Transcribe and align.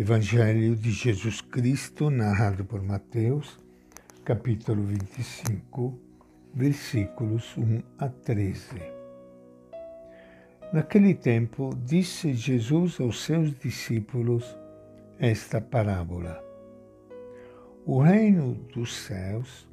Evangelho 0.00 0.76
de 0.76 0.92
Jesus 0.92 1.40
Cristo, 1.40 2.08
narrado 2.08 2.64
por 2.64 2.80
Mateus, 2.80 3.58
capítulo 4.24 4.84
25, 4.84 5.98
versículos 6.54 7.56
1 7.56 7.82
a 7.98 8.08
13. 8.08 8.80
Naquele 10.72 11.16
tempo, 11.16 11.70
disse 11.84 12.32
Jesus 12.32 13.00
aos 13.00 13.24
seus 13.24 13.58
discípulos 13.58 14.56
esta 15.18 15.60
parábola: 15.60 16.40
O 17.84 18.00
reino 18.00 18.54
dos 18.72 18.94
céus 18.98 19.68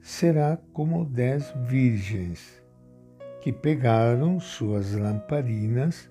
será 0.00 0.58
como 0.72 1.04
dez 1.04 1.54
virgens 1.68 2.60
que 3.40 3.52
pegaram 3.52 4.40
suas 4.40 4.92
lamparinas 4.92 6.10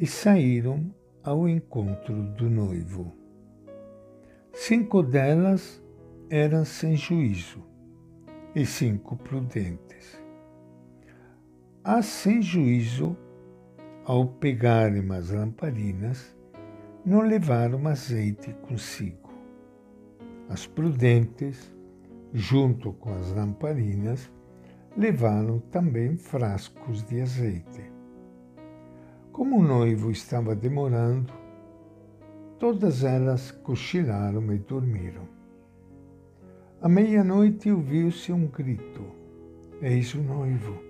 e 0.00 0.04
saíram 0.04 0.92
ao 1.26 1.48
encontro 1.48 2.22
do 2.22 2.48
noivo. 2.48 3.12
Cinco 4.52 5.02
delas 5.02 5.82
eram 6.30 6.64
sem 6.64 6.94
juízo 6.94 7.64
e 8.54 8.64
cinco 8.64 9.16
prudentes. 9.16 10.22
As 11.82 12.06
sem 12.06 12.40
juízo, 12.40 13.16
ao 14.04 14.24
pegarem 14.24 15.10
as 15.10 15.30
lamparinas, 15.30 16.36
não 17.04 17.22
levaram 17.22 17.88
azeite 17.88 18.52
consigo. 18.68 19.34
As 20.48 20.64
prudentes, 20.64 21.74
junto 22.32 22.92
com 22.92 23.12
as 23.12 23.32
lamparinas, 23.32 24.30
levaram 24.96 25.58
também 25.58 26.16
frascos 26.16 27.02
de 27.02 27.20
azeite. 27.20 27.95
Como 29.36 29.58
o 29.58 29.62
noivo 29.62 30.10
estava 30.10 30.56
demorando, 30.56 31.30
todas 32.58 33.04
elas 33.04 33.50
cochilaram 33.50 34.50
e 34.50 34.56
dormiram. 34.56 35.28
À 36.80 36.88
meia-noite 36.88 37.70
ouviu-se 37.70 38.32
um 38.32 38.46
grito: 38.46 39.04
Eis 39.82 40.14
o 40.14 40.22
noivo, 40.22 40.80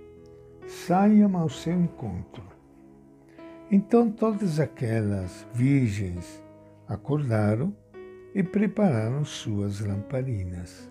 saiam 0.64 1.36
ao 1.36 1.48
seu 1.48 1.72
encontro. 1.72 2.44
Então 3.68 4.12
todas 4.12 4.60
aquelas 4.60 5.44
virgens 5.52 6.40
acordaram 6.86 7.76
e 8.32 8.44
prepararam 8.44 9.24
suas 9.24 9.80
lamparinas. 9.80 10.88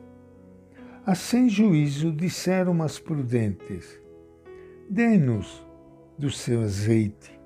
As 1.05 1.19
sem 1.19 1.47
juízo 1.47 2.11
disseram 2.11 2.83
as 2.83 2.99
prudentes: 2.99 3.97
Dê-nos 4.89 5.65
do 6.19 6.29
seu 6.29 6.61
azeite 6.61 7.44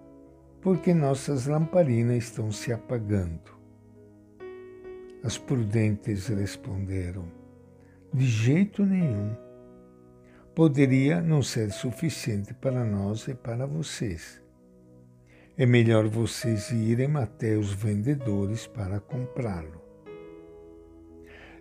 porque 0.62 0.94
nossas 0.94 1.46
lamparinas 1.48 2.26
estão 2.26 2.52
se 2.52 2.74
apagando. 2.74 3.58
As 5.24 5.38
prudentes 5.38 6.28
responderam: 6.28 7.26
De 8.14 8.26
jeito 8.26 8.86
nenhum. 8.86 9.36
Poderia 10.56 11.22
não 11.22 11.42
ser 11.42 11.72
suficiente 11.72 12.54
para 12.54 12.84
nós 12.84 13.28
e 13.28 13.34
para 13.34 13.66
vocês. 13.66 14.42
É 15.58 15.66
melhor 15.66 16.08
vocês 16.08 16.72
irem 16.72 17.16
até 17.16 17.56
os 17.56 17.72
vendedores 17.72 18.66
para 18.66 19.00
comprá-lo. 19.00 19.82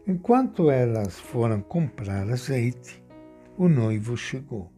Enquanto 0.07 0.71
elas 0.71 1.19
foram 1.19 1.61
comprar 1.61 2.29
azeite, 2.31 3.05
o 3.57 3.69
noivo 3.69 4.17
chegou. 4.17 4.73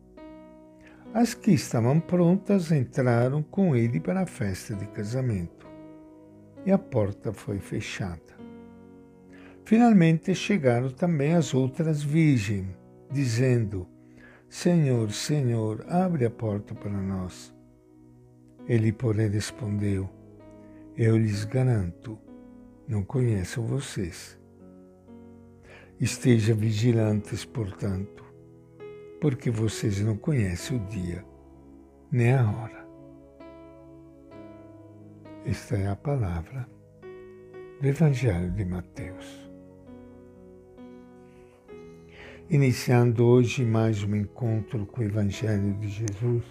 As 1.13 1.35
que 1.35 1.51
estavam 1.51 1.99
prontas 1.99 2.71
entraram 2.71 3.43
com 3.43 3.75
ele 3.75 3.99
para 3.99 4.21
a 4.21 4.27
festa 4.27 4.77
de 4.77 4.87
casamento 4.87 5.67
e 6.65 6.71
a 6.71 6.79
porta 6.79 7.33
foi 7.33 7.59
fechada. 7.59 8.39
Finalmente 9.65 10.33
chegaram 10.37 10.89
também 10.89 11.35
as 11.35 11.53
outras 11.53 12.01
virgens, 12.01 12.69
dizendo: 13.11 13.89
Senhor, 14.49 15.11
Senhor, 15.11 15.85
abre 15.89 16.27
a 16.27 16.31
porta 16.31 16.77
para 16.77 16.93
nós. 16.93 17.53
Ele, 18.69 18.93
porém, 18.93 19.29
respondeu: 19.29 20.09
Eu 20.97 21.19
lhes 21.19 21.45
garanto, 21.45 22.17
não 22.87 23.03
conheço 23.03 23.61
vocês. 23.63 24.39
Esteja 25.99 26.55
vigilantes, 26.55 27.45
portanto, 27.45 28.30
porque 29.21 29.51
vocês 29.51 30.01
não 30.01 30.17
conhecem 30.17 30.79
o 30.79 30.81
dia 30.87 31.25
nem 32.11 32.33
a 32.33 32.51
hora. 32.51 32.89
Esta 35.45 35.77
é 35.77 35.89
a 35.89 35.97
palavra 35.97 36.69
do 37.81 37.87
Evangelho 37.87 38.51
de 38.51 38.65
Mateus. 38.65 39.51
Iniciando 42.49 43.25
hoje 43.25 43.65
mais 43.65 44.03
um 44.03 44.17
encontro 44.17 44.85
com 44.87 45.03
o 45.03 45.05
Evangelho 45.05 45.75
de 45.75 45.89
Jesus, 45.89 46.45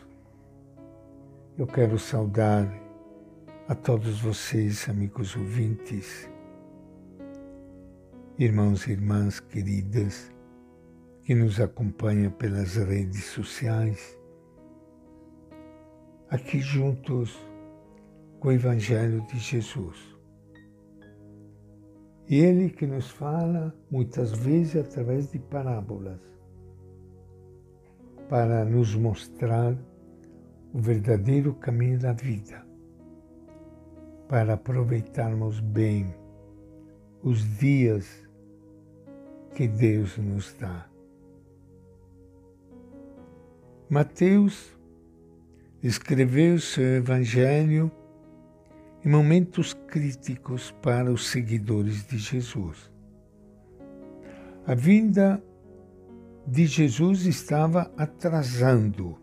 eu 1.58 1.68
quero 1.68 2.00
saudar 2.00 2.72
a 3.68 3.76
todos 3.76 4.22
vocês, 4.22 4.88
amigos 4.88 5.36
ouvintes, 5.36 6.30
irmãos 8.38 8.88
e 8.88 8.92
irmãs 8.92 9.40
queridas, 9.40 10.32
que 11.30 11.36
nos 11.36 11.60
acompanha 11.60 12.32
pelas 12.32 12.76
redes 12.76 13.26
sociais, 13.26 14.18
aqui 16.28 16.60
juntos 16.60 17.38
com 18.40 18.48
o 18.48 18.52
Evangelho 18.52 19.22
de 19.28 19.38
Jesus. 19.38 20.18
E 22.28 22.38
ele 22.38 22.72
que 22.72 22.88
nos 22.88 23.12
fala 23.12 23.72
muitas 23.92 24.32
vezes 24.32 24.78
através 24.78 25.32
de 25.32 25.38
parábolas, 25.38 26.20
para 28.28 28.66
nos 28.66 28.96
mostrar 28.96 29.78
o 30.74 30.80
verdadeiro 30.80 31.54
caminho 31.54 32.00
da 32.00 32.12
vida, 32.12 32.66
para 34.28 34.56
aproveitarmos 34.56 35.60
bem 35.60 36.12
os 37.22 37.44
dias 37.60 38.28
que 39.54 39.68
Deus 39.68 40.18
nos 40.18 40.56
dá. 40.56 40.90
Mateus 43.90 44.78
escreveu 45.82 46.60
seu 46.60 46.98
evangelho 46.98 47.92
em 49.04 49.10
momentos 49.10 49.74
críticos 49.88 50.70
para 50.80 51.12
os 51.12 51.28
seguidores 51.30 52.06
de 52.06 52.20
Jesus. 52.20 52.92
A 54.68 54.76
vinda 54.76 55.44
de 56.46 56.68
Jesus 56.68 57.26
estava 57.26 57.92
atrasando. 57.98 59.18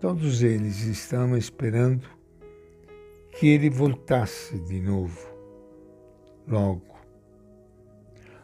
Todos 0.00 0.42
eles 0.42 0.80
estavam 0.80 1.36
esperando 1.36 2.08
que 3.38 3.46
ele 3.46 3.70
voltasse 3.70 4.58
de 4.58 4.80
novo, 4.80 5.24
logo. 6.48 6.98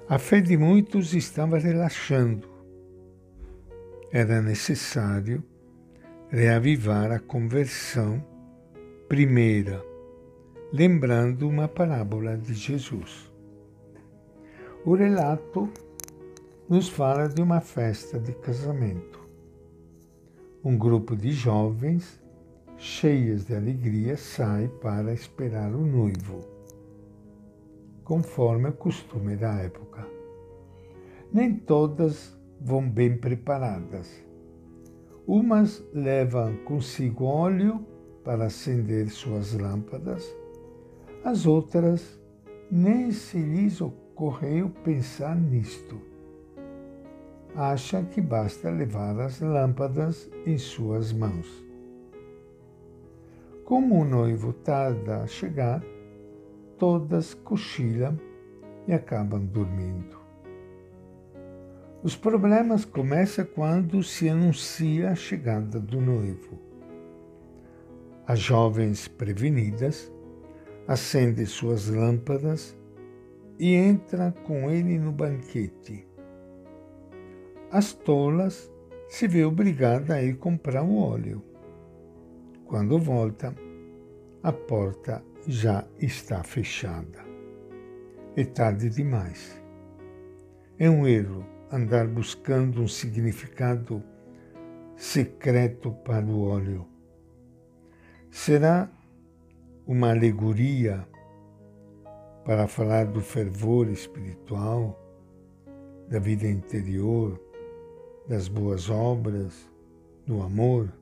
A 0.08 0.16
fé 0.16 0.40
de 0.40 0.56
muitos 0.56 1.12
estava 1.12 1.58
relaxando 1.58 2.53
era 4.14 4.40
necessário 4.40 5.42
reavivar 6.28 7.10
a 7.10 7.18
conversão 7.18 8.24
primeira, 9.08 9.84
lembrando 10.72 11.48
uma 11.48 11.66
parábola 11.66 12.36
de 12.38 12.54
Jesus. 12.54 13.28
O 14.84 14.94
relato 14.94 15.68
nos 16.68 16.88
fala 16.88 17.28
de 17.28 17.42
uma 17.42 17.60
festa 17.60 18.16
de 18.20 18.32
casamento. 18.34 19.18
Um 20.62 20.78
grupo 20.78 21.16
de 21.16 21.32
jovens, 21.32 22.22
cheias 22.76 23.44
de 23.44 23.56
alegria, 23.56 24.16
sai 24.16 24.68
para 24.80 25.12
esperar 25.12 25.74
o 25.74 25.84
noivo, 25.84 26.38
conforme 28.04 28.68
o 28.68 28.74
costume 28.74 29.34
da 29.34 29.54
época. 29.54 30.06
Nem 31.32 31.52
todas 31.52 32.38
vão 32.60 32.88
bem 32.88 33.16
preparadas. 33.16 34.24
Umas 35.26 35.84
levam 35.92 36.56
consigo 36.64 37.24
óleo 37.24 37.86
para 38.22 38.46
acender 38.46 39.08
suas 39.08 39.52
lâmpadas, 39.54 40.24
as 41.24 41.46
outras 41.46 42.20
nem 42.70 43.10
se 43.12 43.38
lhes 43.38 43.80
ocorreu 43.80 44.70
pensar 44.82 45.36
nisto. 45.36 46.00
Acham 47.54 48.04
que 48.04 48.20
basta 48.20 48.70
levar 48.70 49.18
as 49.20 49.40
lâmpadas 49.40 50.30
em 50.44 50.58
suas 50.58 51.12
mãos. 51.12 51.64
Como 53.64 54.00
o 54.00 54.04
noivo 54.04 54.52
tarda 54.52 55.22
a 55.22 55.26
chegar, 55.26 55.82
todas 56.78 57.32
cochilam 57.32 58.18
e 58.86 58.92
acabam 58.92 59.44
dormindo. 59.46 60.23
Os 62.04 62.14
problemas 62.14 62.84
começam 62.84 63.46
quando 63.46 64.02
se 64.02 64.28
anuncia 64.28 65.08
a 65.08 65.14
chegada 65.14 65.80
do 65.80 66.02
noivo. 66.02 66.60
As 68.26 68.38
jovens 68.40 69.08
prevenidas 69.08 70.12
acende 70.86 71.46
suas 71.46 71.88
lâmpadas 71.88 72.78
e 73.58 73.72
entra 73.72 74.34
com 74.44 74.70
ele 74.70 74.98
no 74.98 75.12
banquete. 75.12 76.06
As 77.70 77.94
tolas 77.94 78.70
se 79.08 79.26
vê 79.26 79.42
obrigada 79.42 80.16
a 80.16 80.22
ir 80.22 80.36
comprar 80.36 80.82
o 80.82 80.98
óleo. 80.98 81.42
Quando 82.66 82.98
volta, 82.98 83.54
a 84.42 84.52
porta 84.52 85.24
já 85.48 85.86
está 85.98 86.42
fechada. 86.42 87.24
É 88.36 88.44
tarde 88.44 88.90
demais. 88.90 89.58
É 90.78 90.90
um 90.90 91.06
erro 91.06 91.53
andar 91.70 92.06
buscando 92.06 92.80
um 92.80 92.88
significado 92.88 94.02
secreto 94.96 95.90
para 95.90 96.24
o 96.24 96.48
óleo. 96.48 96.86
Será 98.30 98.88
uma 99.86 100.10
alegoria 100.10 101.06
para 102.44 102.66
falar 102.66 103.06
do 103.06 103.20
fervor 103.20 103.88
espiritual, 103.88 105.00
da 106.08 106.18
vida 106.18 106.46
interior, 106.46 107.40
das 108.28 108.48
boas 108.48 108.90
obras, 108.90 109.68
do 110.26 110.42
amor. 110.42 110.92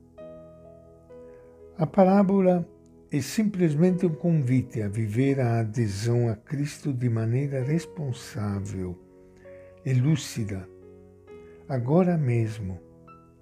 A 1.77 1.87
parábola 1.87 2.67
é 3.11 3.21
simplesmente 3.21 4.07
um 4.07 4.15
convite 4.15 4.81
a 4.83 4.89
viver 4.89 5.41
a 5.41 5.61
adesão 5.61 6.29
a 6.29 6.37
Cristo 6.37 6.93
de 6.93 7.09
maneira 7.09 7.63
responsável 7.63 8.97
e 9.85 9.93
lúcida, 9.95 10.69
agora 11.69 12.17
mesmo, 12.17 12.79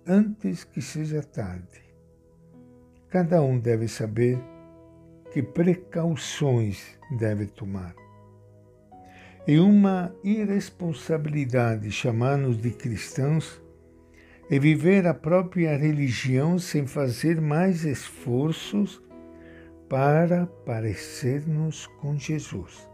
antes 0.07 0.65
que 0.65 0.81
seja 0.81 1.23
tarde. 1.23 1.83
Cada 3.09 3.43
um 3.43 3.59
deve 3.59 3.89
saber 3.89 4.39
que 5.33 5.43
precauções 5.43 6.99
deve 7.19 7.47
tomar. 7.47 7.95
E 9.47 9.59
uma 9.59 10.15
irresponsabilidade 10.23 11.91
chamar-nos 11.91 12.61
de 12.61 12.71
cristãos 12.71 13.61
é 14.51 14.59
viver 14.59 15.07
a 15.07 15.15
própria 15.15 15.77
religião 15.77 16.59
sem 16.59 16.87
fazer 16.87 17.41
mais 17.41 17.85
esforços 17.85 19.03
para 19.89 20.47
parecer-nos 20.47 21.87
com 21.87 22.17
Jesus. 22.17 22.89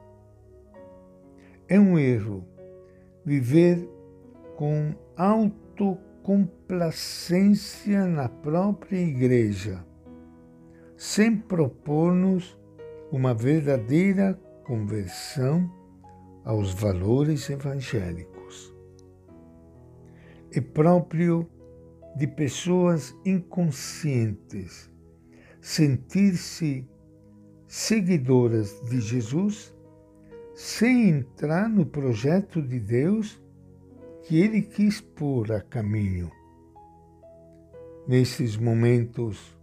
É 1.69 1.79
um 1.79 1.99
erro 1.99 2.47
viver 3.27 3.87
com 4.57 4.95
autocomplacência 5.17 8.07
na 8.07 8.29
própria 8.29 9.01
igreja 9.01 9.85
sem 10.97 11.37
propor-nos 11.37 12.57
uma 13.11 13.35
verdadeira 13.35 14.41
conversão 14.65 15.69
aos 16.45 16.73
valores 16.73 17.51
evangélicos. 17.51 18.73
É 20.53 20.61
próprio 20.61 21.51
de 22.17 22.27
pessoas 22.27 23.15
inconscientes 23.25 24.91
sentir-se 25.61 26.89
seguidoras 27.67 28.81
de 28.89 29.01
Jesus 29.01 29.76
sem 30.57 31.11
entrar 31.11 31.69
no 31.69 31.85
projeto 31.85 32.63
de 32.63 32.81
Deus 32.81 33.39
que 34.23 34.41
ele 34.41 34.63
quis 34.63 35.03
pôr 35.03 35.53
a 35.53 35.61
caminho. 35.61 36.33
Nesses 38.09 38.57
momentos 38.57 39.55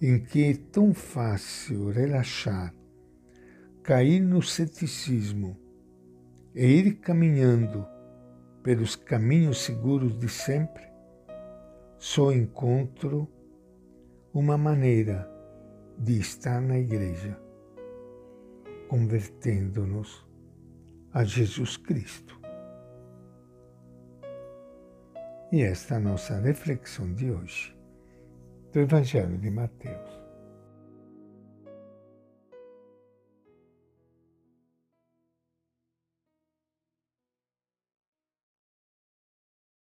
em 0.00 0.20
que 0.20 0.44
é 0.44 0.54
tão 0.70 0.94
fácil 0.94 1.90
relaxar, 1.90 2.72
cair 3.82 4.20
no 4.20 4.40
ceticismo 4.40 5.56
e 6.54 6.64
ir 6.64 7.00
caminhando 7.00 7.84
pelos 8.62 8.94
caminhos 8.94 9.58
seguros 9.64 10.16
de 10.16 10.28
sempre, 10.28 10.84
só 11.98 12.30
encontro 12.30 13.28
uma 14.32 14.56
maneira 14.56 15.28
de 15.98 16.20
estar 16.20 16.60
na 16.60 16.78
igreja, 16.78 17.36
convertendo-nos 18.88 20.26
a 21.12 21.24
Jesus 21.24 21.76
Cristo. 21.76 22.38
E 25.52 25.62
esta 25.62 25.94
é 25.94 25.96
a 25.96 26.00
nossa 26.00 26.38
reflexão 26.40 27.12
de 27.14 27.30
hoje 27.30 27.76
do 28.72 28.80
Evangelho 28.80 29.38
de 29.38 29.50
Mateus. 29.50 30.27